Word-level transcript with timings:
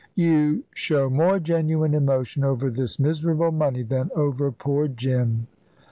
"You 0.15 0.63
show 0.73 1.11
more 1.11 1.39
genuine 1.39 1.93
emotion 1.93 2.43
over 2.43 2.71
this 2.71 2.97
miserable 2.97 3.51
money 3.51 3.83
than 3.83 4.09
over 4.15 4.51
poor 4.51 4.87
Jim." 4.87 5.45